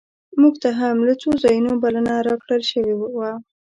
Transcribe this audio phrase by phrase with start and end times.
[0.39, 3.31] مونږ ته هم له څو ځایونو بلنه راکړل شوې وه.